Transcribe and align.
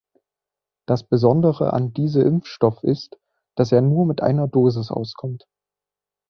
Das 0.87 1.03
besondere 1.07 1.73
an 1.73 1.93
diese 1.93 2.23
Impfstoff 2.23 2.83
ist, 2.83 3.19
dass 3.55 3.71
er 3.71 3.81
nur 3.83 4.07
mit 4.07 4.19
einer 4.21 4.47
Dosis 4.47 4.89
auskommt. 4.89 5.45